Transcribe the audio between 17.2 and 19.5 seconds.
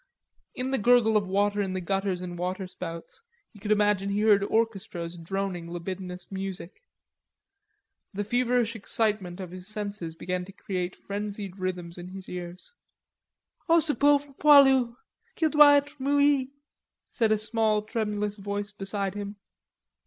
a small tremulous voice beside him.